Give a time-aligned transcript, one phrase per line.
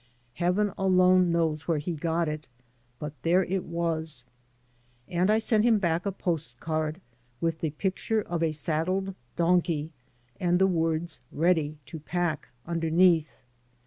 [0.33, 2.47] Heaven alone knows where he got it,
[2.97, 4.25] but there it was;
[5.07, 6.99] and I sent him back a post card
[7.39, 9.91] with the picture of a saddled donkey
[10.39, 13.29] and the words "Ready to Pack" underneath.